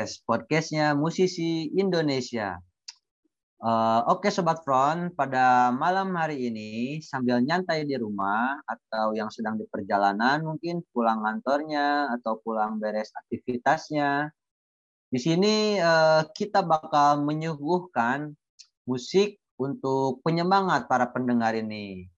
[0.00, 2.56] Inline Cast, podcastnya musisi Indonesia.
[3.60, 9.28] Uh, Oke okay, Sobat Front, pada malam hari ini sambil nyantai di rumah atau yang
[9.28, 14.32] sedang di perjalanan mungkin pulang kantornya atau pulang beres aktivitasnya.
[15.12, 18.32] Di sini uh, kita bakal menyuguhkan
[18.88, 22.08] musik untuk penyemangat para pendengar ini.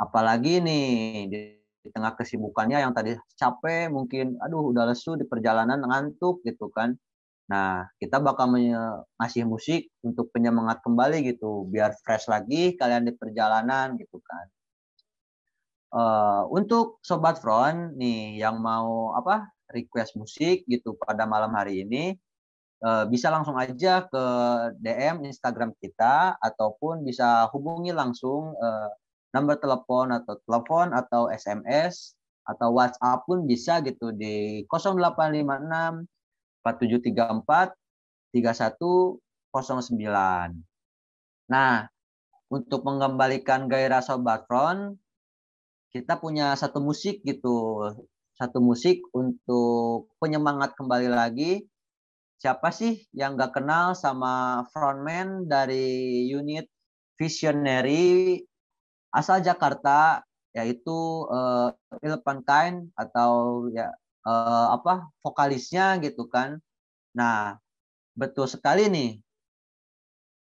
[0.00, 0.88] Apalagi nih
[1.28, 1.40] di
[1.84, 6.98] di tengah kesibukannya yang tadi capek mungkin aduh udah lesu di perjalanan ngantuk gitu kan
[7.46, 8.50] nah kita bakal
[9.22, 14.46] ngasih musik untuk penyemangat kembali gitu biar fresh lagi kalian di perjalanan gitu kan.
[15.96, 22.18] Uh, untuk sobat front nih yang mau apa request musik gitu pada malam hari ini
[22.84, 24.24] uh, bisa langsung aja ke
[24.82, 28.90] DM Instagram kita ataupun bisa hubungi langsung uh,
[29.32, 36.06] nomor telepon atau telepon atau SMS atau WhatsApp pun bisa gitu di 0856
[36.66, 37.78] 4734
[38.34, 40.66] 3109.
[41.46, 41.86] Nah,
[42.50, 44.98] untuk mengembalikan gairah Sobat Front,
[45.94, 47.86] kita punya satu musik gitu.
[48.36, 51.64] Satu musik untuk penyemangat kembali lagi.
[52.36, 56.68] Siapa sih yang gak kenal sama frontman dari unit
[57.16, 58.44] Visionary
[59.08, 60.20] asal Jakarta
[60.52, 61.72] yaitu uh,
[62.04, 63.88] Ilpan Kain atau ya
[64.28, 66.60] uh, apa vokalisnya gitu kan.
[67.16, 67.56] Nah,
[68.12, 69.10] betul sekali nih.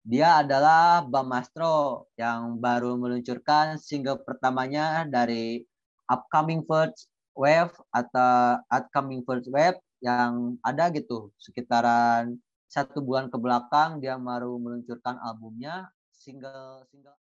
[0.03, 5.63] Dia adalah Bamastro yang baru meluncurkan single pertamanya dari
[6.11, 7.07] upcoming first
[7.39, 12.35] wave atau upcoming first wave yang ada gitu sekitaran
[12.67, 17.15] satu bulan ke belakang dia baru meluncurkan albumnya single single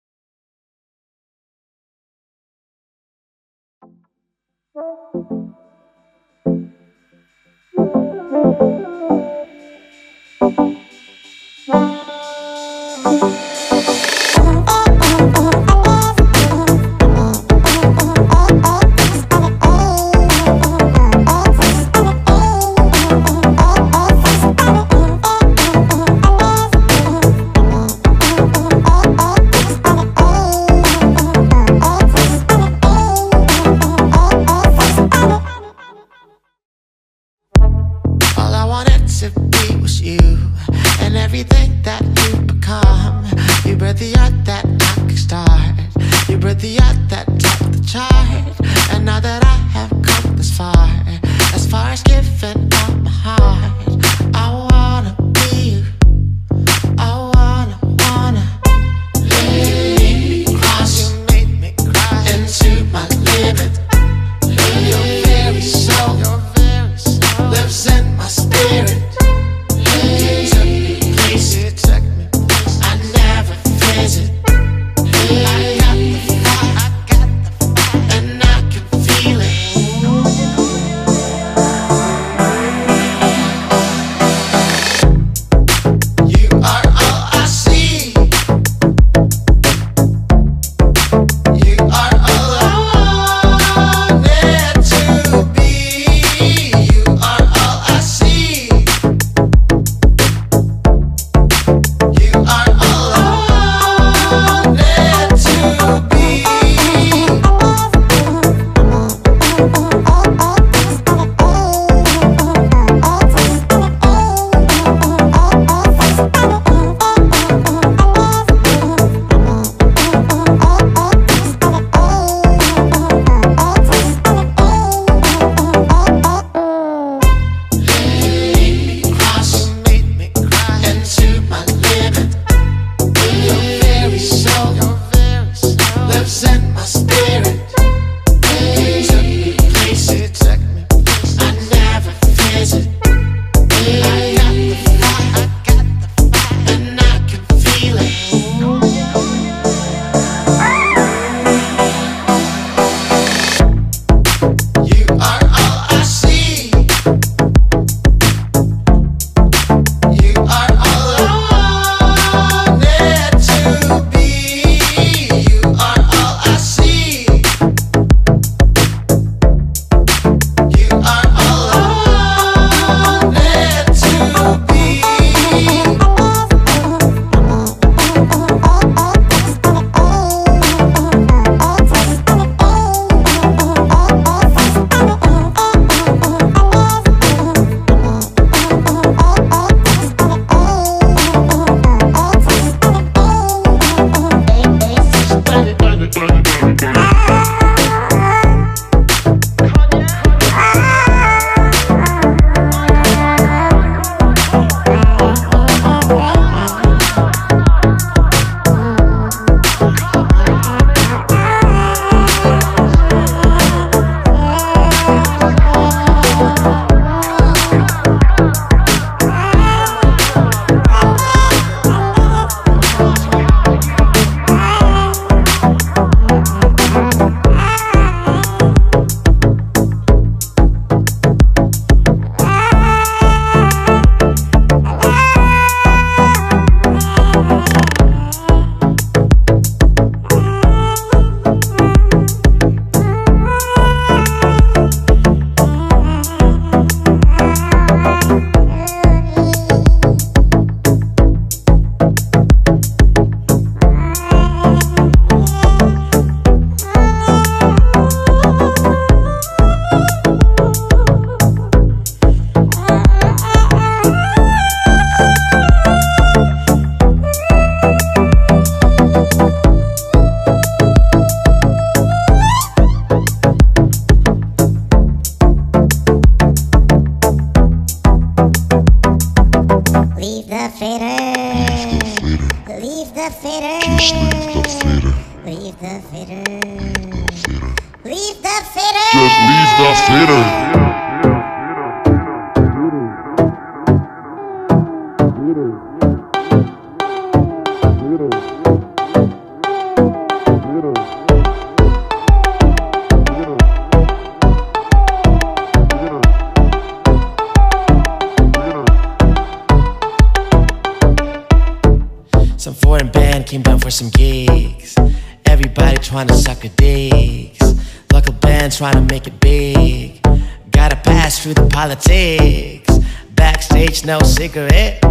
[322.00, 322.98] Politics.
[323.34, 325.02] Backstage, no cigarette.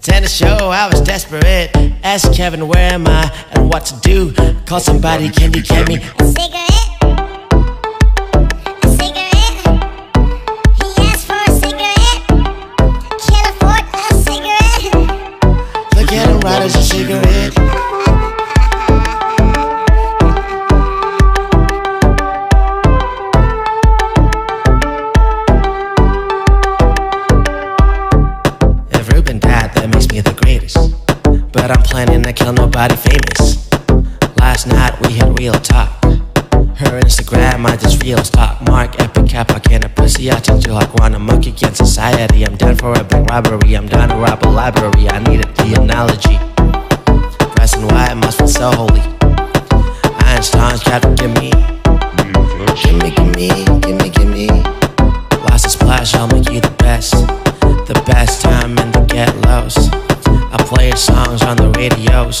[0.00, 1.70] Tennis show, I was desperate.
[2.02, 4.32] Ask Kevin, where am I and what to do?
[4.66, 5.96] Call somebody, can you get me?
[5.96, 6.88] A cigarette.
[8.82, 9.58] A cigarette.
[10.78, 12.20] He asked for a cigarette.
[13.28, 14.94] Can't afford a cigarette.
[15.96, 17.67] Look at him, right as a cigarette.
[31.90, 33.68] Planning to kill nobody famous.
[34.36, 35.90] Last night we had real talk.
[36.80, 38.60] Her Instagram, I just real stock.
[38.62, 40.30] Mark, epic cap, I can't pussy.
[40.30, 42.44] I change you like one, a monkey against society.
[42.44, 43.74] I'm done for a big robbery.
[43.74, 45.08] I'm done to rob a library.
[45.08, 46.36] I needed the analogy.
[47.54, 49.02] Pressing why white must feel so holy.
[50.26, 51.50] Einstein's got to give me.
[52.82, 54.48] Gimme, gimme, gimme, gimme.
[55.48, 57.12] Lost a splash, I'll make you the best.
[57.90, 59.88] The best time in the get lows.
[60.52, 62.40] I play songs on the radios.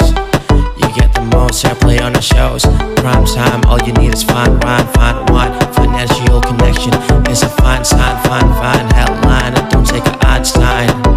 [0.80, 2.62] You get the most airplay on the shows.
[3.00, 5.52] Prime time, all you need is fine rhyme, fine wine.
[5.72, 6.94] Financial connection
[7.30, 9.54] is a fine sign, fine, fine headline.
[9.70, 11.07] Don't take an Einstein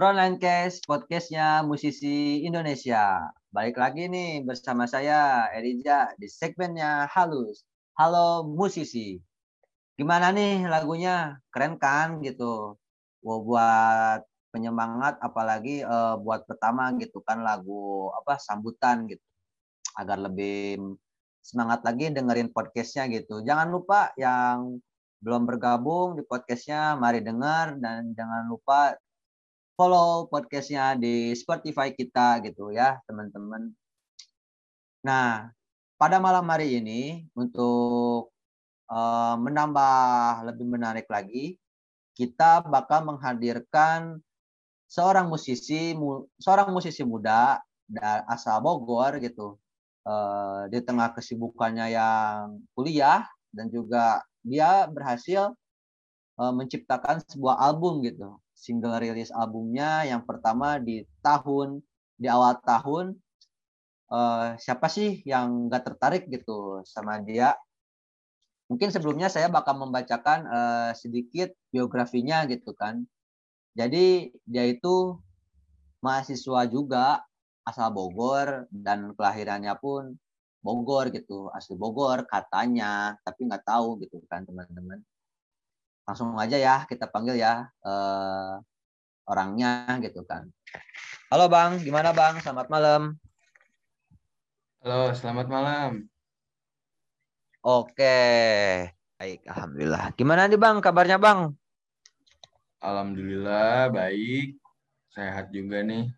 [0.00, 3.20] Frontline Cast, podcastnya musisi Indonesia.
[3.52, 7.68] Balik lagi nih bersama saya Erija di segmennya Halus.
[8.00, 9.20] Halo musisi.
[10.00, 11.36] Gimana nih lagunya?
[11.52, 12.80] Keren kan gitu.
[13.20, 14.24] Wow, buat
[14.56, 19.20] penyemangat apalagi eh, buat pertama gitu kan lagu apa sambutan gitu.
[20.00, 20.80] Agar lebih
[21.44, 23.44] semangat lagi dengerin podcastnya gitu.
[23.44, 24.80] Jangan lupa yang
[25.20, 28.96] belum bergabung di podcastnya, mari dengar dan jangan lupa
[29.80, 33.72] follow podcastnya di Spotify kita gitu ya teman-teman.
[35.00, 35.48] Nah
[35.96, 38.28] pada malam hari ini untuk
[38.92, 41.56] uh, menambah lebih menarik lagi
[42.12, 44.20] kita bakal menghadirkan
[44.84, 47.64] seorang musisi mu, seorang musisi muda
[48.28, 49.56] asal Bogor gitu
[50.04, 55.56] uh, di tengah kesibukannya yang kuliah dan juga dia berhasil
[56.36, 61.80] uh, menciptakan sebuah album gitu single rilis albumnya yang pertama di tahun
[62.20, 63.16] di awal tahun
[64.12, 67.56] uh, siapa sih yang nggak tertarik gitu sama dia?
[68.68, 73.02] Mungkin sebelumnya saya bakal membacakan uh, sedikit biografinya gitu kan.
[73.74, 75.16] Jadi dia itu
[76.04, 77.24] mahasiswa juga
[77.64, 80.16] asal Bogor dan kelahirannya pun
[80.60, 85.00] Bogor gitu asli Bogor katanya tapi nggak tahu gitu kan teman-teman
[86.10, 88.58] langsung aja ya kita panggil ya uh,
[89.30, 90.50] orangnya gitu kan.
[91.30, 92.42] Halo Bang, gimana Bang?
[92.42, 93.14] Selamat malam.
[94.82, 96.10] Halo, selamat malam.
[97.62, 98.26] Oke.
[99.22, 100.10] Baik, alhamdulillah.
[100.18, 101.54] Gimana nih Bang kabarnya Bang?
[102.82, 104.58] Alhamdulillah baik,
[105.14, 106.10] sehat juga nih.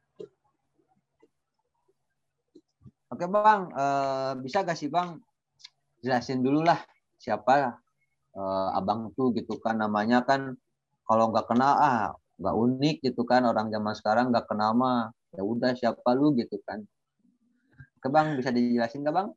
[3.12, 5.20] Oke Bang, eh, bisa gak sih Bang
[6.00, 6.80] jelasin dulu lah
[7.20, 7.81] siapa
[8.36, 10.56] eh, Abang tuh gitu kan namanya kan
[11.08, 15.42] kalau nggak kenal ah nggak unik gitu kan orang zaman sekarang nggak kenal mah ya
[15.44, 16.84] udah siapa lu gitu kan.
[18.02, 19.28] Oke Bang bisa dijelasin gak Bang?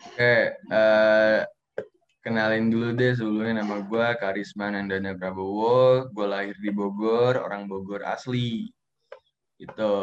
[0.00, 1.38] Oke, eh,
[2.26, 6.10] kenalin dulu deh sebelumnya nama gue Karisma Nandana Prabowo.
[6.10, 8.66] Gue lahir di Bogor, orang Bogor asli.
[9.54, 9.94] Gitu.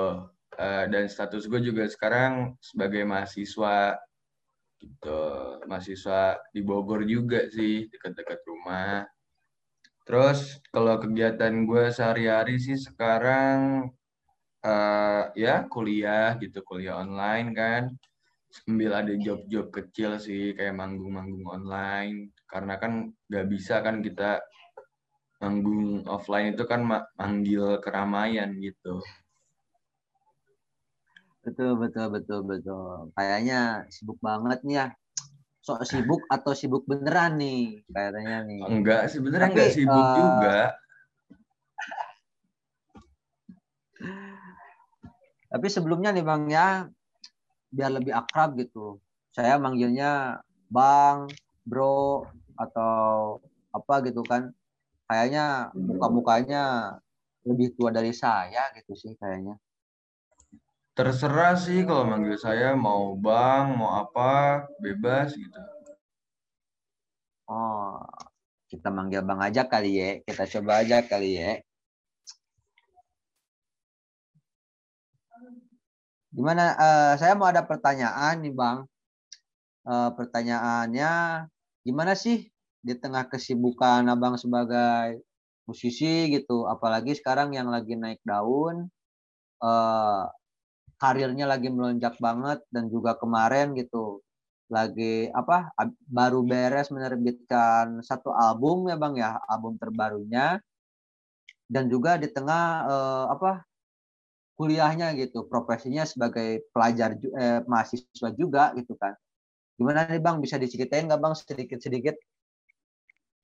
[0.56, 4.00] Eh, dan status gue juga sekarang sebagai mahasiswa
[4.84, 5.22] gitu.
[5.70, 6.22] Mahasiswa
[6.54, 9.06] di Bogor juga sih dekat-dekat rumah.
[10.08, 10.40] Terus
[10.74, 13.58] kalau kegiatan gue sehari-hari sih sekarang
[14.72, 17.84] eh, ya kuliah gitu kuliah online kan.
[18.56, 22.16] Sambil ada job-job kecil sih kayak manggung-manggung online.
[22.52, 22.94] Karena kan
[23.30, 24.42] nggak bisa kan kita
[25.42, 25.82] manggung
[26.16, 28.94] offline itu kan ma- manggil keramaian gitu
[31.48, 33.16] Betul betul betul betul.
[33.16, 34.92] Kayaknya sibuk banget nih ya.
[35.64, 38.68] Sok sibuk atau sibuk beneran nih kayaknya nih.
[38.68, 40.58] enggak sebenarnya enggak sibuk eh, juga
[45.56, 46.92] Tapi sebelumnya nih Bang ya,
[47.72, 49.00] biar lebih akrab gitu.
[49.32, 51.32] Saya manggilnya Bang,
[51.64, 52.28] Bro,
[52.60, 53.40] atau
[53.72, 54.52] apa gitu kan.
[55.08, 56.64] Kayaknya muka-mukanya
[57.48, 59.56] lebih tua dari saya gitu sih kayaknya.
[60.98, 65.62] Terserah sih kalau manggil saya mau bang mau apa bebas gitu
[67.48, 68.04] Oh,
[68.72, 70.10] kita manggil Bang aja kali ya.
[70.28, 71.52] Kita coba aja kali ya.
[76.36, 76.64] Gimana?
[76.86, 78.78] eh, saya mau ada pertanyaan nih Bang.
[79.88, 81.12] Eh, pertanyaannya,
[81.88, 82.52] gimana sih
[82.88, 85.24] di tengah kesibukan Abang sebagai
[85.68, 88.92] musisi gitu, apalagi sekarang yang lagi naik daun,
[89.64, 90.24] eh,
[91.02, 94.22] karirnya lagi melonjak banget dan juga kemarin gitu
[94.68, 95.72] lagi apa
[96.18, 100.60] baru beres menerbitkan satu album ya bang ya album terbarunya.
[101.68, 103.52] Dan juga di tengah eh, apa
[104.58, 109.14] kuliahnya gitu profesinya sebagai pelajar eh, mahasiswa juga gitu kan.
[109.78, 110.38] Gimana nih bang?
[110.42, 112.16] Bisa diceritain nggak bang sedikit sedikit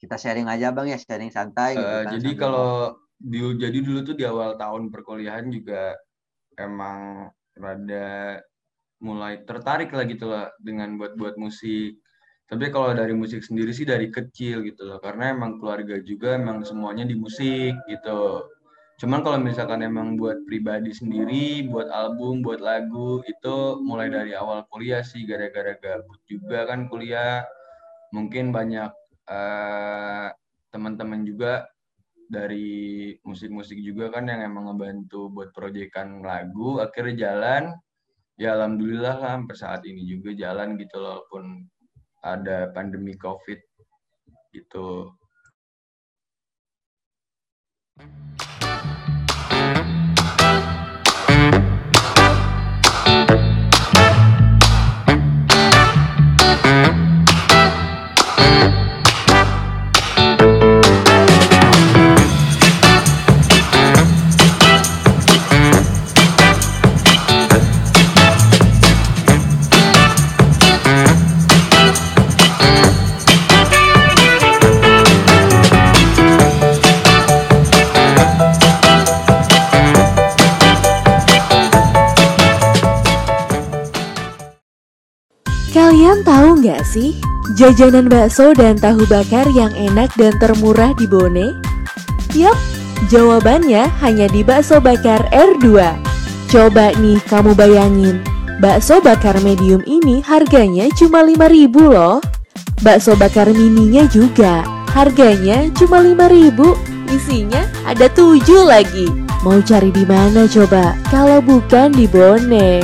[0.03, 3.99] kita sharing aja bang ya sharing santai gitu Eh, kan jadi kalau di- jadi dulu
[4.03, 5.95] tuh di awal tahun perkuliahan juga
[6.59, 8.41] emang rada
[9.03, 11.99] mulai tertarik lah gitu lah dengan buat-buat musik.
[12.47, 16.61] Tapi kalau dari musik sendiri sih dari kecil gitu loh, karena emang keluarga juga emang
[16.63, 18.45] semuanya di musik gitu.
[19.01, 24.63] Cuman kalau misalkan emang buat pribadi sendiri, buat album, buat lagu, itu mulai dari awal
[24.69, 27.41] kuliah sih, gara-gara gabut juga kan kuliah.
[28.13, 28.91] Mungkin banyak
[29.33, 30.27] eh,
[30.69, 31.72] teman-teman juga
[32.29, 37.73] dari musik-musik juga kan yang emang ngebantu buat proyekan lagu, akhirnya jalan.
[38.33, 41.69] Ya alhamdulillah lah sampai saat ini juga jalan gitu loh, walaupun
[42.25, 43.59] ada pandemi COVID
[44.55, 45.13] gitu.
[86.03, 87.15] Kalian tahu nggak sih
[87.55, 91.55] jajanan bakso dan tahu bakar yang enak dan termurah di Bone?
[92.35, 92.59] Yap,
[93.07, 95.79] jawabannya hanya di bakso bakar R2.
[96.51, 98.19] Coba nih kamu bayangin,
[98.59, 102.19] bakso bakar medium ini harganya cuma 5000 loh.
[102.83, 104.59] Bakso bakar mininya juga,
[104.91, 107.15] harganya cuma 5000.
[107.15, 109.07] Isinya ada 7 lagi.
[109.39, 110.99] Mau cari di mana coba?
[111.07, 112.83] Kalau bukan di Bone.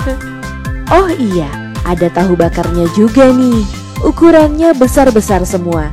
[0.96, 3.62] oh iya, ada tahu bakarnya juga nih.
[4.02, 5.90] Ukurannya besar-besar semua.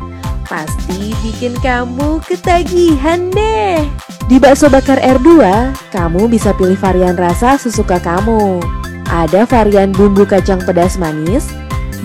[0.50, 3.86] Pasti bikin kamu ketagihan deh.
[4.26, 5.30] Di bakso bakar R2,
[5.94, 8.62] kamu bisa pilih varian rasa sesuka kamu.
[9.10, 11.50] Ada varian bumbu kacang pedas manis,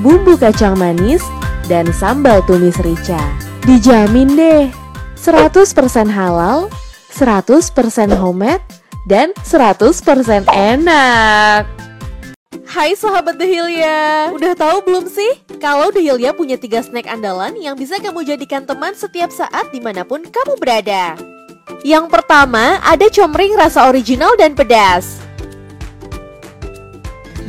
[0.00, 1.20] bumbu kacang manis,
[1.68, 3.20] dan sambal tumis rica.
[3.64, 4.68] Dijamin deh,
[5.16, 6.68] 100% halal,
[7.12, 8.64] 100% homemade,
[9.04, 11.83] dan 100% enak.
[12.64, 15.44] Hai sahabat The Hilya, udah tahu belum sih?
[15.60, 19.84] Kalau The Hilya punya tiga snack andalan yang bisa kamu jadikan teman setiap saat di
[19.84, 21.12] mana pun kamu berada.
[21.84, 25.20] Yang pertama, ada comring rasa original dan pedas.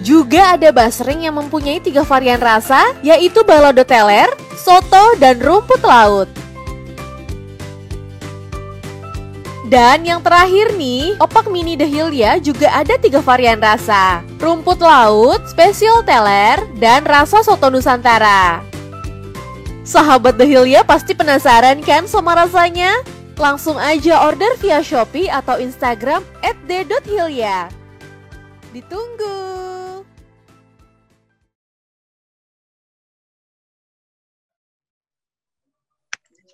[0.03, 4.27] Juga ada basreng yang mempunyai tiga varian rasa, yaitu balado teler,
[4.59, 6.27] soto, dan rumput laut.
[9.75, 14.23] Dan yang terakhir nih, opak mini The Hilya juga ada tiga varian rasa.
[14.39, 18.63] Rumput laut, spesial teler, dan rasa soto Nusantara.
[19.83, 23.03] Sahabat The Hilya pasti penasaran kan sama rasanya?
[23.35, 27.67] Langsung aja order via Shopee atau Instagram d.hilya.
[28.71, 29.64] Ditunggu!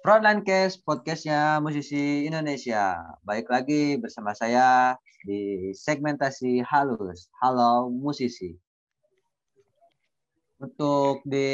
[0.01, 2.97] Frontline Cast, podcastnya musisi Indonesia.
[3.21, 7.29] Baik lagi bersama saya di segmentasi halus.
[7.37, 8.57] Halo musisi.
[10.57, 11.53] Untuk di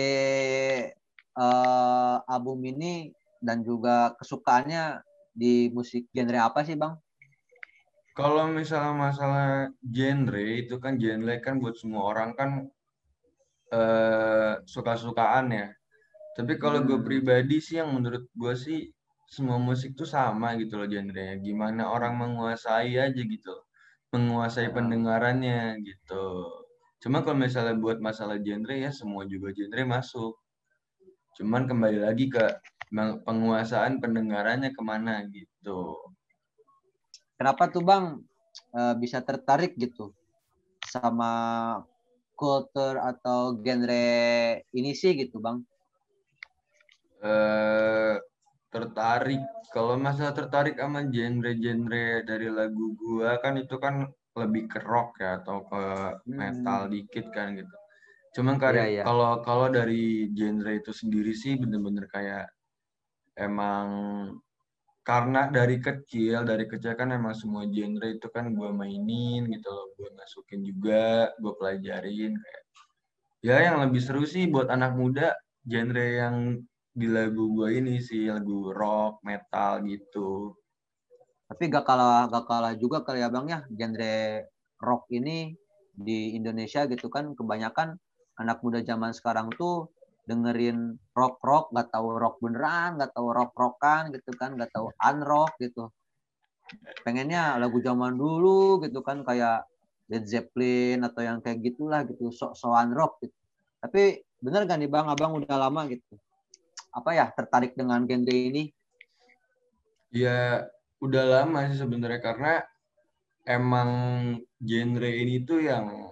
[1.19, 3.11] eh, album ini
[3.43, 5.03] dan juga kesukaannya
[5.35, 6.95] di musik genre apa sih bang?
[8.15, 12.49] Kalau misalnya masalah genre itu kan genre kan buat semua orang kan
[13.75, 15.67] eh, suka-sukaan ya.
[16.37, 17.07] Tapi kalau gue Hmm.
[17.07, 18.79] pribadi sih yang menurut gue sih
[19.35, 21.35] semua musik tuh sama gitu loh genrenya.
[21.47, 23.53] Gimana orang menguasai aja gitu.
[24.13, 26.25] Menguasai pendengarannya gitu.
[27.03, 30.33] Cuma kalau misalnya buat masalah genre ya semua juga genre masuk.
[31.37, 32.45] Cuman kembali lagi ke
[33.27, 35.79] penguasaan pendengarannya ke mana gitu.
[37.37, 38.05] Kenapa tuh bang
[38.79, 40.13] eh, bisa tertarik gitu
[40.93, 41.31] sama
[42.39, 44.05] culture atau genre
[44.77, 45.57] ini sih gitu bang?
[47.23, 48.15] Eh
[48.67, 49.41] tertarik
[49.73, 54.05] kalau masalah tertarik sama genre-genre dari lagu gua kan itu kan
[54.37, 55.81] lebih ke rock ya atau ke
[56.29, 57.75] metal dikit kan gitu.
[58.37, 59.03] Cuman Iya, iya.
[59.07, 62.45] kalau kalau dari genre itu sendiri sih bener-bener kayak
[63.39, 63.87] emang
[65.07, 69.87] karena dari kecil dari kecil kan emang semua genre itu kan gua mainin gitu loh
[69.97, 72.63] gua masukin juga gua pelajarin kayak
[73.47, 76.35] ya yang lebih seru sih buat anak muda genre yang
[76.97, 80.49] di lagu gua ini sih lagu rock metal gitu.
[81.45, 84.17] Tapi gak kalah gak kalah juga kali ya bang ya genre
[84.81, 85.53] rock ini
[85.93, 87.37] di Indonesia gitu kan.
[87.37, 87.93] Kebanyakan
[88.41, 89.93] anak muda zaman sekarang tuh
[90.25, 94.89] dengerin rock rock gak tahu rock beneran gak tahu rock rockan gitu kan gak tahu
[94.97, 95.93] unrock gitu.
[97.05, 99.69] Pengennya lagu zaman dulu gitu kan kayak
[100.09, 103.37] Led Zeppelin atau yang kayak gitulah gitu sok-sokan rock gitu.
[103.85, 105.05] Tapi bener gak nih bang?
[105.13, 106.17] Abang udah lama gitu
[106.97, 108.73] apa ya tertarik dengan genre ini?
[110.09, 110.65] Ya
[110.97, 112.53] udah lama sih sebenarnya karena
[113.45, 113.89] emang
[114.57, 116.09] genre ini tuh yang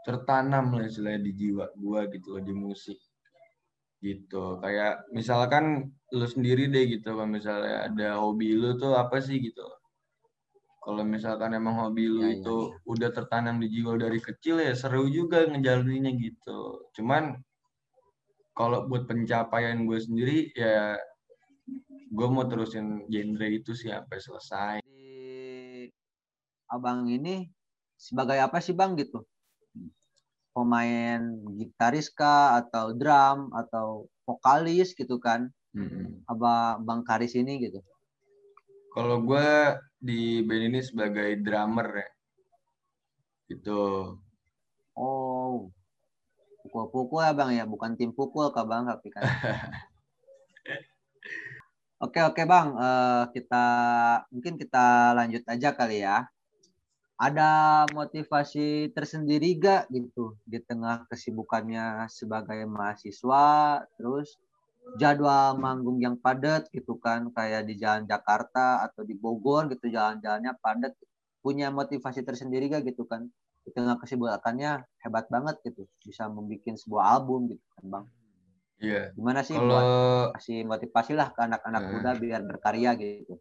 [0.00, 2.96] tertanam lah istilahnya di jiwa gua gitu loh di musik
[4.00, 4.56] gitu.
[4.64, 9.60] Kayak misalkan lu sendiri deh gitu kalau misalnya ada hobi lu tuh apa sih gitu?
[10.80, 12.56] Kalau misalkan emang hobi lu Iya, iya, itu
[12.88, 16.88] udah tertanam di jiwa dari kecil ya seru juga ngejalaninnya gitu.
[16.96, 17.36] Cuman
[18.60, 21.00] kalau buat pencapaian gue sendiri ya
[22.12, 25.88] gue mau terusin genre itu sih sampai selesai di
[26.68, 27.48] abang ini
[27.96, 29.24] sebagai apa sih bang gitu
[30.52, 31.24] pemain
[31.56, 36.20] gitaris kah atau drum atau vokalis gitu kan Mm-mm.
[36.28, 37.80] abang bang Karis ini gitu
[38.90, 42.08] Kalau gue di band ini sebagai drummer ya.
[43.46, 43.82] Gitu.
[44.98, 45.70] oh
[46.62, 47.64] pukul-pukul ya bang ya.
[47.64, 49.22] Bukan tim pukul kah bang tapi kan
[52.04, 52.68] oke oke bang.
[52.76, 53.66] Eh, kita
[54.32, 56.28] mungkin kita lanjut aja kali ya.
[57.20, 63.76] Ada motivasi tersendiri gak gitu di tengah kesibukannya sebagai mahasiswa?
[64.00, 64.40] Terus
[64.96, 70.56] jadwal manggung yang padat gitu kan kayak di jalan Jakarta atau di Bogor gitu jalan-jalannya
[70.64, 70.96] padat.
[71.44, 73.28] Punya motivasi tersendiri gak gitu kan
[73.70, 78.06] di tengah kesibukannya hebat banget gitu bisa membuat sebuah album gitu kan bang
[78.80, 79.12] Iya.
[79.14, 79.86] gimana sih Kalau buat
[80.40, 81.92] kasih motivasi lah ke anak-anak Hmm.
[81.94, 83.38] muda biar berkarya gitu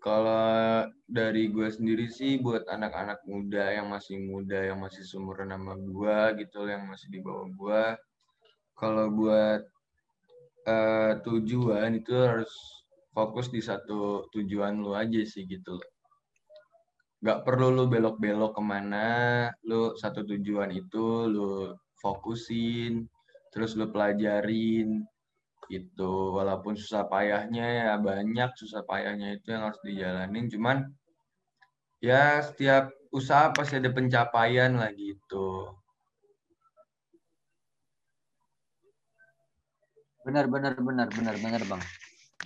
[0.00, 5.76] kalau dari gue sendiri sih buat anak-anak muda yang masih muda yang masih seumuran sama
[5.76, 7.82] gue gitu yang masih di bawah gue
[8.78, 9.60] kalau buat
[10.64, 12.48] eh, tujuan itu harus
[13.12, 15.88] fokus di satu tujuan lu aja sih gitu loh.
[17.20, 19.08] Gak perlu lu belok-belok ke mana,
[19.68, 23.04] lu satu tujuan itu lu fokusin,
[23.52, 25.04] terus lu pelajarin
[25.68, 26.32] gitu.
[26.32, 30.76] Walaupun susah payahnya ya banyak susah payahnya itu yang harus dijalanin, cuman
[32.00, 35.76] ya setiap usaha pasti ada pencapaian lah gitu.
[40.24, 41.84] Benar, benar, benar, benar, benar, Bang.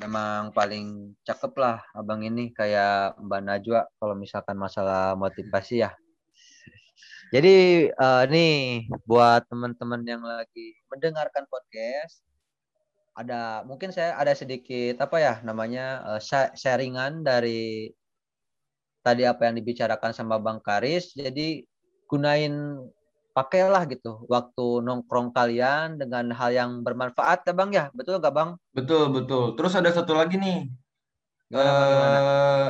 [0.03, 5.95] Memang paling cakep lah abang ini kayak Mbak Najwa kalau misalkan masalah motivasi ya.
[7.31, 12.27] Jadi eh, nih buat teman-teman yang lagi mendengarkan podcast,
[13.15, 17.95] ada mungkin saya ada sedikit apa ya namanya sha- sharingan dari
[19.07, 21.15] tadi apa yang dibicarakan sama Bang Karis.
[21.15, 21.63] Jadi
[22.11, 22.83] gunain
[23.35, 27.91] pakailah gitu waktu nongkrong kalian dengan hal yang bermanfaat ya Bang ya.
[27.91, 28.51] Betul gak Bang?
[28.71, 29.59] Betul, betul.
[29.59, 30.71] Terus ada satu lagi nih.
[31.51, 32.19] Gimana, Bang, gimana?
[32.19, 32.69] Eh,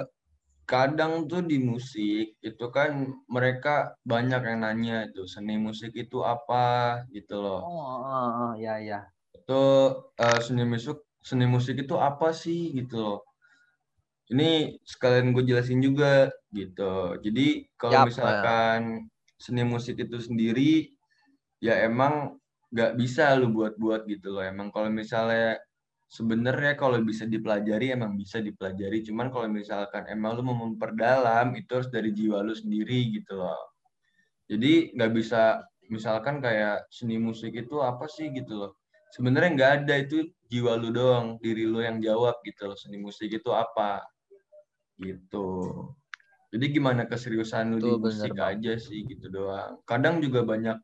[0.64, 7.04] kadang tuh di musik itu kan mereka banyak yang nanya itu seni musik itu apa
[7.12, 7.60] gitu loh.
[7.60, 9.04] Oh, oh, oh, ya ya.
[9.36, 9.62] Itu
[10.16, 13.20] eh, seni musik seni musik itu apa sih gitu loh.
[14.32, 17.20] Ini sekalian gue jelasin juga gitu.
[17.20, 20.94] Jadi kalau misalkan seni musik itu sendiri
[21.58, 22.38] ya emang
[22.74, 24.42] nggak bisa lu buat-buat gitu loh.
[24.42, 25.58] Emang kalau misalnya
[26.10, 29.02] sebenarnya kalau bisa dipelajari emang bisa dipelajari.
[29.06, 33.74] Cuman kalau misalkan emang lu mau memperdalam itu harus dari jiwa lu sendiri gitu loh.
[34.50, 38.72] Jadi nggak bisa misalkan kayak seni musik itu apa sih gitu loh.
[39.14, 42.78] Sebenarnya nggak ada itu jiwa lu doang, diri lu yang jawab gitu loh.
[42.78, 44.02] Seni musik itu apa
[44.98, 45.48] gitu.
[46.54, 48.54] Jadi gimana keseriusan lu di bener, musik Bang.
[48.54, 49.82] aja sih gitu doang.
[49.82, 50.78] Kadang juga banyak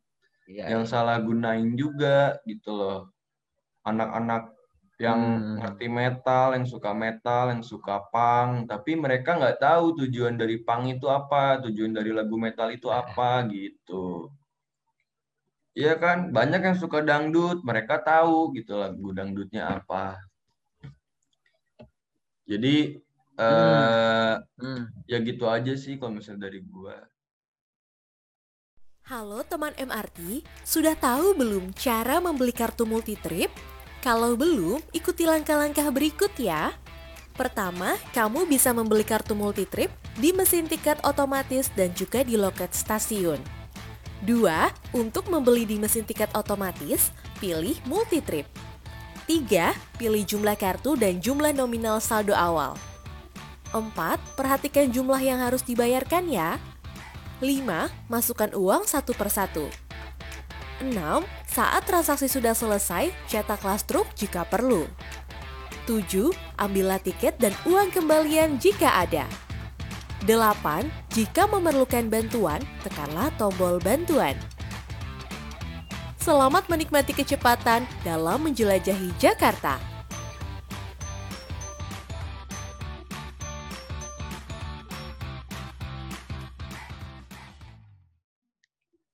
[0.50, 0.74] Iya.
[0.74, 0.90] yang iya.
[0.90, 2.98] salah gunain juga gitu loh.
[3.86, 4.50] Anak-anak
[4.98, 5.56] yang Hmm.
[5.62, 10.98] ngerti metal, yang suka metal, yang suka punk, tapi mereka nggak tahu tujuan dari punk
[10.98, 14.28] itu apa, tujuan dari lagu metal itu apa gitu.
[15.72, 20.18] Iya kan, banyak yang suka dangdut, mereka tahu gitu lagu dangdutnya apa.
[22.44, 22.98] Jadi
[23.40, 24.92] eh Hmm.
[25.08, 27.00] ya gitu aja sih kalau misalnya dari gua.
[29.08, 33.50] Halo teman MRT, sudah tahu belum cara membeli kartu multitrip?
[34.04, 36.70] Kalau belum, ikuti langkah-langkah berikut ya.
[37.34, 43.40] Pertama, kamu bisa membeli kartu multitrip di mesin tiket otomatis dan juga di loket stasiun.
[44.22, 48.44] Dua, untuk membeli di mesin tiket otomatis, pilih multitrip.
[49.24, 52.76] Tiga, pilih jumlah kartu dan jumlah nominal saldo awal.
[53.70, 56.58] Empat, perhatikan jumlah yang harus dibayarkan ya.
[57.38, 57.86] 5.
[58.10, 59.70] Masukkan uang satu persatu.
[60.82, 61.22] 6.
[61.46, 64.90] Saat transaksi sudah selesai, cetaklah struk jika perlu.
[65.86, 66.34] 7.
[66.58, 69.24] Ambillah tiket dan uang kembalian jika ada.
[70.26, 70.90] 8.
[71.14, 74.34] Jika memerlukan bantuan, tekanlah tombol bantuan.
[76.20, 79.80] Selamat menikmati kecepatan dalam menjelajahi Jakarta.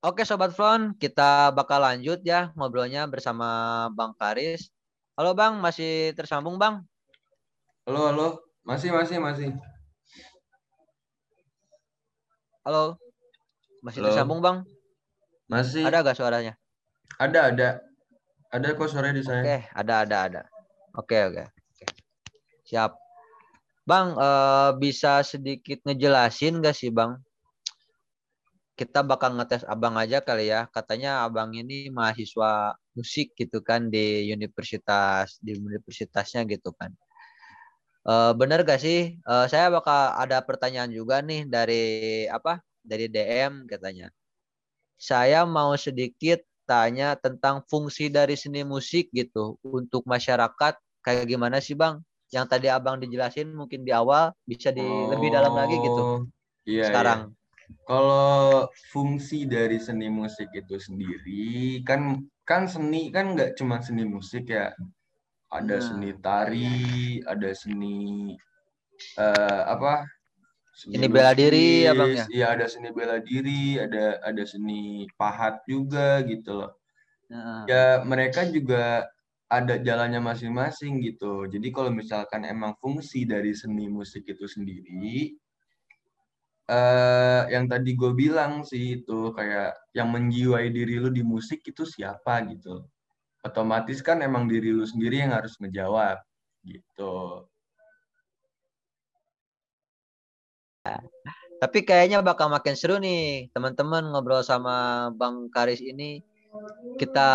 [0.06, 4.70] Oke Sobat Front, kita bakal lanjut ya ngobrolnya bersama Bang Karis.
[5.18, 6.86] Halo Bang, masih tersambung Bang?
[7.90, 8.28] Halo, halo.
[8.62, 9.50] Masih, masih, masih.
[12.62, 12.94] Halo?
[13.82, 14.14] Masih Halo.
[14.14, 14.62] tersambung Bang?
[15.50, 15.82] Masih.
[15.82, 16.54] Ada gak suaranya?
[17.18, 17.68] Ada, ada.
[18.54, 19.42] Ada kok sore di saya.
[19.42, 20.42] Oke, ada, ada, ada.
[20.94, 21.50] Oke, oke.
[21.50, 21.86] oke.
[22.62, 22.94] Siap.
[23.82, 27.25] Bang, eh, bisa sedikit ngejelasin gak sih Bang?
[28.78, 30.60] Kita bakal ngetes abang aja kali ya.
[30.76, 36.90] Katanya abang ini mahasiswa musik gitu kan di universitas, di universitasnya gitu kan.
[38.06, 39.18] Eh, bener gak sih?
[39.18, 41.82] Eh, saya bakal ada pertanyaan juga nih dari
[42.30, 42.62] apa?
[42.86, 44.06] Dari DM katanya.
[45.00, 51.74] Saya mau sedikit tanya tentang fungsi dari seni musik gitu untuk masyarakat kayak gimana sih
[51.78, 52.02] Bang?
[52.34, 56.26] Yang tadi Abang dijelasin mungkin di awal bisa di lebih dalam lagi gitu Oh,
[56.66, 57.20] Iya, sekarang.
[57.30, 57.45] iya.
[57.86, 64.50] Kalau fungsi dari seni musik itu sendiri kan kan seni kan nggak cuma seni musik
[64.50, 64.70] ya.
[65.46, 68.34] Ada Nah, seni tari, ada seni
[69.18, 70.06] eh, apa?
[70.76, 72.24] Seni bela diri ya, Bang, ya?
[72.28, 76.72] Iya, ada seni bela diri, ada ada seni pahat juga gitu loh.
[77.26, 77.60] Heeh.
[77.66, 79.10] ya mereka juga
[79.46, 81.46] ada jalannya masing-masing gitu.
[81.46, 85.34] Jadi kalau misalkan emang fungsi dari seni musik itu sendiri,
[86.66, 91.86] eh yang tadi gue bilang sih itu kayak yang menjiwai diri lu di musik itu
[91.86, 92.82] siapa gitu.
[93.46, 96.18] Otomatis kan emang diri lu sendiri yang harus ngejawab
[96.66, 97.46] gitu.
[101.56, 106.20] Tapi kayaknya bakal makin seru nih teman-teman ngobrol sama Bang Karis ini.
[107.00, 107.30] Kita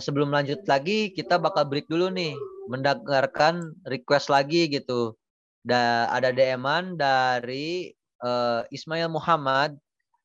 [0.00, 2.36] sebelum lanjut lagi kita bakal break dulu nih
[2.70, 5.16] mendengarkan request lagi gitu.
[5.66, 7.90] Da, ada DM-an dari
[8.22, 9.76] eh, Ismail Muhammad.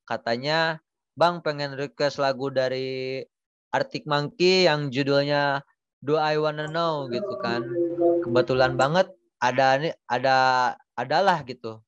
[0.01, 0.81] katanya
[1.15, 3.23] Bang pengen request lagu dari
[3.71, 5.63] Arctic Monkey yang judulnya
[6.03, 7.63] Do I Wanna Know gitu kan.
[8.25, 9.07] Kebetulan banget
[9.39, 10.37] ada nih ada
[10.99, 11.79] adalah gitu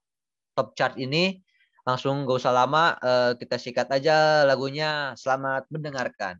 [0.55, 1.41] top chart ini
[1.83, 5.11] langsung gak usah lama eh, kita sikat aja lagunya.
[5.19, 6.39] Selamat mendengarkan.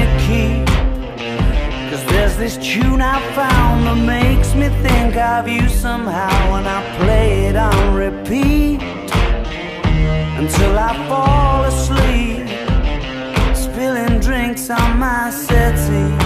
[2.41, 7.55] this tune I found that makes me think of you somehow when I play it
[7.55, 8.81] on repeat
[10.41, 12.47] until I fall asleep,
[13.55, 16.17] spilling drinks on my settee.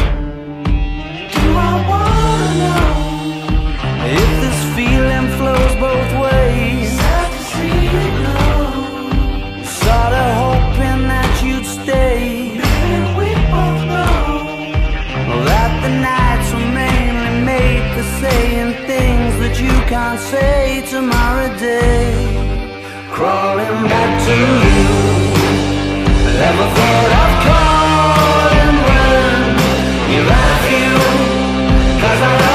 [1.35, 2.87] Do I wanna know
[4.21, 6.91] if this feeling flows both ways?
[6.97, 8.44] Sad to see you.
[17.95, 22.11] For saying things that you can't say tomorrow day.
[23.15, 24.83] Crawling back to you.
[26.43, 29.31] Never thought of calling when
[30.11, 30.91] you're at you.
[32.01, 32.54] Cause I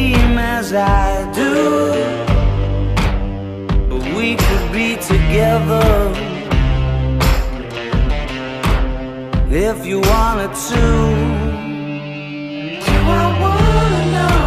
[0.73, 1.91] I do.
[3.89, 6.13] But we could be together
[9.51, 10.83] if you wanted to.
[12.87, 14.45] Do I wanna know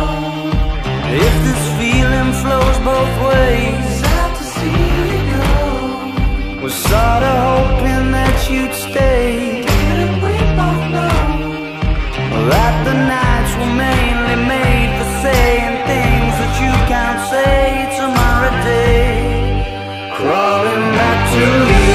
[1.12, 3.84] if this feeling flows both ways?
[4.00, 6.62] Sad to see you go.
[6.62, 9.60] Was sorta hoping that you'd stay.
[9.60, 11.18] Didn't we both know
[12.48, 15.73] that the nights were mainly made for saying
[17.34, 17.66] say
[17.98, 19.10] tomorrow day?
[20.16, 21.92] Crawling back to you.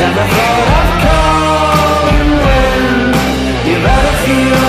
[0.00, 2.82] Never thought of calling when
[3.66, 4.65] you better feel.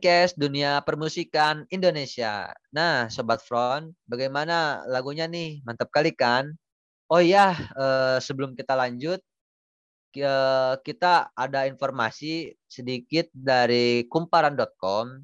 [0.00, 2.48] Frontline Cast Dunia Permusikan Indonesia.
[2.72, 5.60] Nah, Sobat Front, bagaimana lagunya nih?
[5.60, 6.56] Mantap kali kan?
[7.12, 9.20] Oh iya, eh, sebelum kita lanjut,
[10.80, 15.20] kita ada informasi sedikit dari kumparan.com.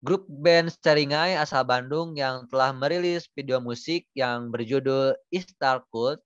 [0.00, 6.24] Grup band Seringai asal Bandung yang telah merilis video musik yang berjudul Istar Cult.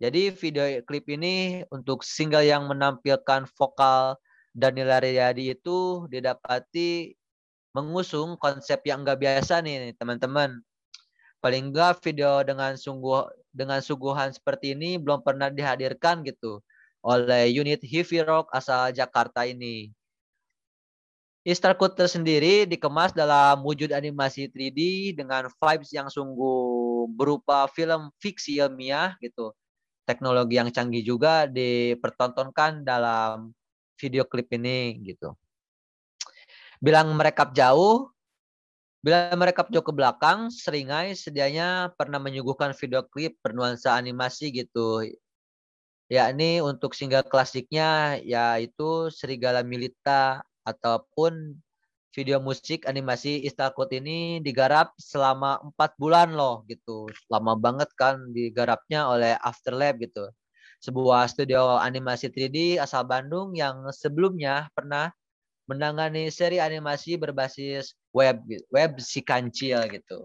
[0.00, 4.16] Jadi video klip ini untuk single yang menampilkan vokal
[4.56, 7.12] Danila Riyadi itu didapati
[7.76, 10.64] mengusung konsep yang enggak biasa nih teman-teman.
[11.44, 16.64] Paling enggak video dengan sungguh dengan suguhan seperti ini belum pernah dihadirkan gitu
[17.04, 19.92] oleh unit heavy rock asal Jakarta ini.
[21.46, 29.14] Code tersendiri dikemas dalam wujud animasi 3D dengan vibes yang sungguh berupa film fiksi ilmiah
[29.22, 29.54] gitu.
[30.08, 33.55] Teknologi yang canggih juga dipertontonkan dalam
[34.00, 35.34] video klip ini gitu.
[36.80, 38.12] Bilang merekap jauh,
[39.00, 45.04] bila merekap jauh ke belakang, Seringai sedianya pernah menyuguhkan video klip bernuansa animasi gitu.
[46.06, 51.58] Yakni untuk single klasiknya yaitu Serigala Milita ataupun
[52.14, 57.10] video musik animasi Istakut ini digarap selama empat bulan loh gitu.
[57.28, 60.30] Lama banget kan digarapnya oleh Afterlab gitu.
[60.80, 65.10] Sebuah studio animasi 3D asal Bandung yang sebelumnya pernah
[65.66, 68.38] menangani seri animasi berbasis web
[68.70, 70.22] web si kancil gitu.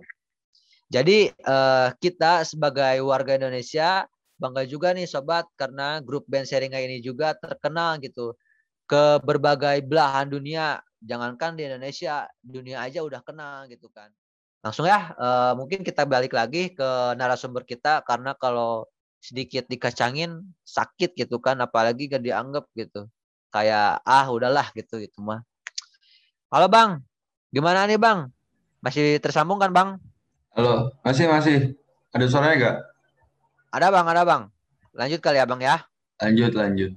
[0.92, 4.06] Jadi eh, kita sebagai warga Indonesia
[4.42, 8.34] bangga juga nih sobat karena grup band Seringa ini juga terkenal gitu
[8.90, 10.82] ke berbagai belahan dunia.
[11.02, 14.14] Jangankan di Indonesia, dunia aja udah kenal gitu kan.
[14.62, 18.86] Langsung ya, eh, mungkin kita balik lagi ke narasumber kita karena kalau
[19.22, 23.06] sedikit dikacangin sakit gitu kan, apalagi gak dianggap gitu.
[23.54, 25.46] Kayak ah udahlah gitu gitu mah.
[26.50, 27.06] Halo Bang,
[27.54, 28.34] gimana nih Bang?
[28.82, 29.90] Masih tersambung kan Bang?
[30.58, 31.78] Halo, masih masih.
[32.12, 32.78] Ada suaranya nggak?
[33.72, 34.44] Ada Bang, ada Bang.
[34.92, 35.80] Lanjut kali ya Bang ya.
[36.20, 36.92] Lanjut lanjut.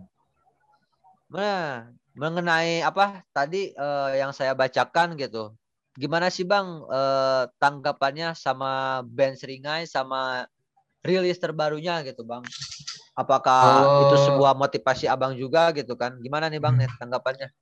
[1.31, 1.87] Nah,
[2.19, 5.55] mengenai apa tadi eh, yang saya bacakan gitu.
[5.95, 10.49] Gimana sih Bang eh, tanggapannya sama band Seringai sama
[11.05, 12.43] rilis terbarunya gitu Bang?
[13.15, 16.17] Apakah itu Kalau- sebuah motivasi Abang juga gitu kan?
[16.19, 17.53] Gimana nih Bang nih tanggapannya?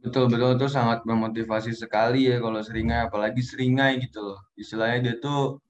[0.00, 4.40] Betul betul itu sangat memotivasi sekali ya kalau seringai apalagi seringai gitu loh.
[4.58, 5.62] Istilahnya dia tuh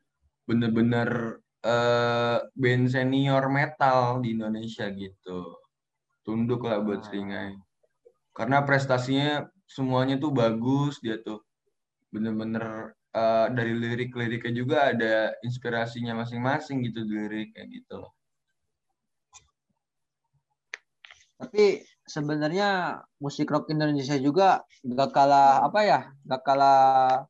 [0.48, 5.60] bener-bener eh, band senior metal di Indonesia gitu.
[6.24, 7.58] Tunduk lah buat seringai.
[8.32, 11.42] Karena prestasinya semuanya tuh bagus dia tuh.
[12.14, 18.12] Bener-bener eh, dari lirik-liriknya juga ada inspirasinya masing-masing gitu di lirik kayak gitu loh.
[21.40, 26.00] Tapi sebenarnya musik rock Indonesia juga gak kalah apa ya?
[26.28, 27.24] Gak kalah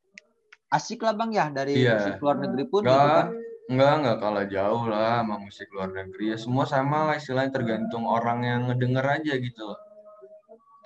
[0.74, 1.94] asik lah Bang ya dari Iya.
[1.98, 3.28] musik luar negeri pun gitu Enggak, kan.
[3.70, 6.24] enggak, enggak kalah jauh lah sama musik luar negeri.
[6.34, 9.78] Ya semua sama lah istilahnya tergantung orang yang ngedenger aja gitu loh.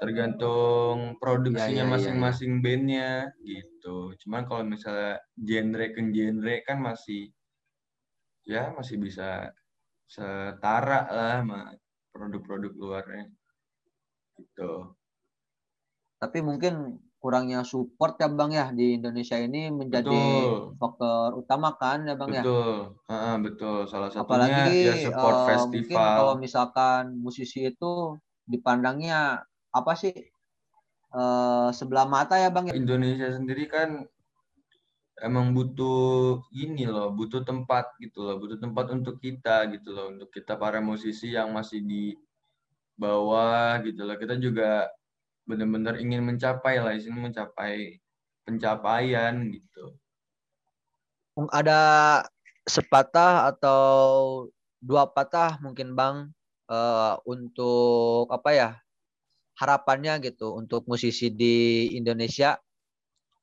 [0.04, 4.12] Tergantung produksinya Iya, iya, iya, masing-masing bandnya gitu.
[4.24, 7.32] Cuman kalau misalnya genre ke genre kan masih
[8.44, 9.48] ya masih bisa
[10.04, 11.60] setara lah sama
[12.12, 13.26] produk-produk luarnya.
[14.36, 14.72] Gitu.
[16.20, 20.76] Tapi mungkin kurangnya support ya Bang ya di Indonesia ini menjadi Betul.
[20.76, 22.44] faktor utama kan ya Bang ya.
[22.44, 23.00] Betul.
[23.40, 23.78] Betul.
[23.88, 26.12] Salah satunya Apalagi ya support mungkin festival.
[26.20, 29.40] kalau misalkan musisi itu dipandangnya
[29.74, 30.14] apa sih
[31.10, 32.78] eh, sebelah mata ya Bang ya.
[32.78, 34.06] Indonesia sendiri kan
[35.22, 40.30] emang butuh ini loh, butuh tempat gitu loh, butuh tempat untuk kita gitu loh, untuk
[40.34, 42.18] kita para musisi yang masih di
[42.98, 44.18] bawah gitu loh.
[44.18, 44.90] Kita juga
[45.46, 48.02] benar-benar ingin mencapai lah, sini mencapai
[48.42, 49.94] pencapaian gitu.
[51.50, 51.80] Ada
[52.66, 54.48] sepatah atau
[54.82, 56.16] dua patah mungkin Bang
[56.70, 58.70] eh, untuk apa ya
[59.54, 62.58] harapannya gitu untuk musisi di Indonesia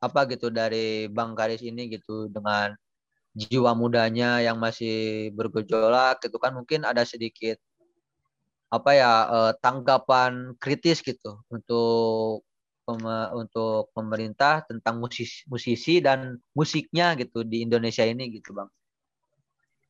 [0.01, 2.73] apa gitu dari Bang Karis ini gitu dengan
[3.31, 7.55] jiwa mudanya yang masih bergejolak gitu kan mungkin ada sedikit
[8.71, 12.43] apa ya eh, tanggapan kritis gitu untuk
[13.31, 18.67] untuk pemerintah tentang musisi, musisi dan musiknya gitu di Indonesia ini gitu bang.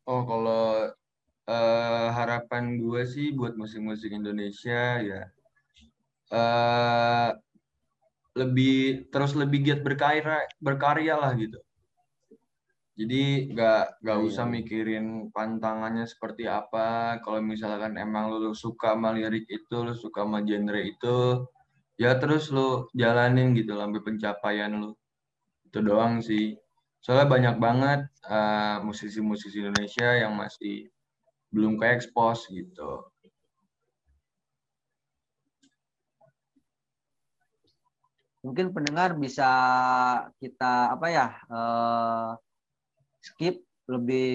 [0.06, 0.94] Oh, kalau
[1.50, 5.34] eh, harapan gue sih buat musik-musik Indonesia ya
[6.32, 7.30] eh
[8.40, 8.76] lebih
[9.12, 11.60] terus lebih giat berkarya berkarya lah gitu.
[13.00, 13.22] Jadi
[13.56, 17.18] nggak nggak Iya, usah mikirin pantangannya seperti apa.
[17.24, 21.18] Kalau misalkan emang lu suka sama lirik itu, lu suka sama genre itu,
[22.04, 24.92] ya terus lu jalanin gitu sampai pencapaian lu.
[25.68, 26.58] Itu doang sih.
[27.04, 30.92] Soalnya banyak banget eh, musisi-musisi Indonesia yang masih
[31.54, 33.11] belum ke expose gitu.
[38.42, 39.50] Mungkin pendengar bisa
[40.42, 42.30] kita apa ya eh,
[43.22, 44.32] skip lebih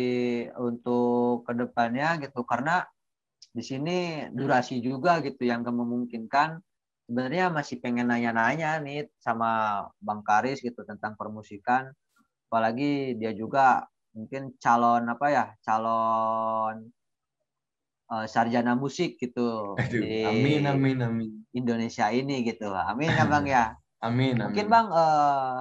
[0.59, 2.43] untuk ke depannya gitu.
[2.47, 2.83] Karena
[3.51, 6.61] di sini durasi juga gitu yang memungkinkan.
[7.07, 11.87] Sebenarnya masih pengen nanya-nanya nih sama Bang Karis gitu tentang permusikan.
[12.51, 16.89] Apalagi dia juga mungkin calon apa ya calon
[18.11, 21.31] uh, sarjana musik gitu Aduh, di amin amin amin.
[21.55, 22.75] Indonesia ini gitu.
[22.75, 23.71] Amin ya Bang ya
[24.01, 24.47] Amin amin.
[24.53, 25.59] mungkin Bang eh,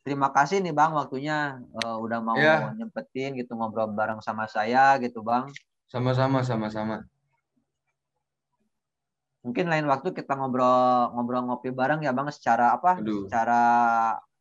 [0.00, 2.70] terima kasih nih Bang waktunya eh, udah mau Ya.
[2.72, 5.50] nyempetin gitu ngobrol bareng sama saya gitu Bang
[5.90, 7.02] Sama-sama sama-sama.
[9.40, 13.24] mungkin lain waktu kita ngobrol ngobrol ngopi bareng ya bang secara apa Aduh.
[13.24, 13.60] secara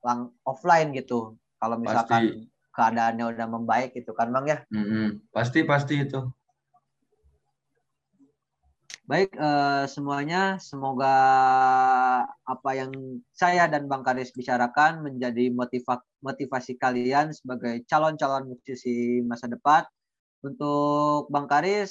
[0.04, 2.52] lang offline gitu kalau misalkan Pasti.
[2.76, 5.24] keadaannya udah membaik gitu kan bang ya Mm-mm.
[5.32, 6.20] Pasti pasti itu.
[9.10, 11.16] Baik eh, semuanya semoga
[12.46, 12.94] apa yang
[13.34, 19.82] saya dan bang Karis bicarakan menjadi motiva- motivasi kalian sebagai calon-calon musisi masa depan.
[20.46, 21.90] Untuk bang Karis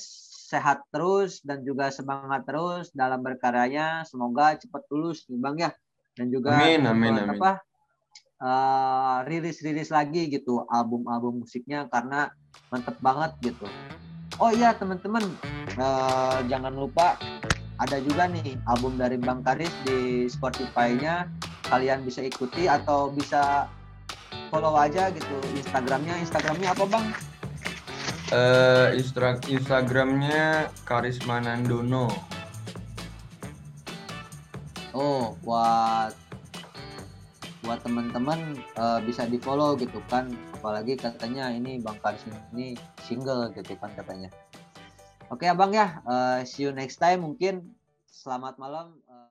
[0.49, 4.07] sehat terus dan juga semangat terus dalam berkaryanya.
[4.07, 5.71] Semoga cepat lulus nih bang ya.
[6.15, 7.35] Dan juga Amin, amin, amin.
[7.35, 7.51] apa
[8.47, 12.31] eh, rilis-rilis lagi gitu album-album musiknya karena
[12.71, 13.67] mantep banget gitu
[14.39, 15.23] oh iya teman-teman.
[15.79, 17.15] Eh, jangan lupa
[17.79, 21.31] ada juga nih album dari Bang Karis di Spotify-nya.
[21.69, 23.71] Kalian bisa ikuti atau bisa
[24.51, 26.19] follow aja gitu Instagramnya.
[26.19, 27.07] Instagramnya apa Bang?
[28.29, 32.11] Eh Instra- Instagramnya Karisma Nandono.
[34.97, 36.11] Oh, buat
[37.65, 40.31] buat teman-teman eh, bisa di follow gitu kan.
[40.59, 42.23] Apalagi katanya ini Bang Karis
[42.55, 44.31] ini single gitu kan katanya.
[45.29, 47.75] Oke Abang ya, eh, see you next time mungkin.
[48.09, 48.99] Selamat malam.
[49.07, 49.29] eh.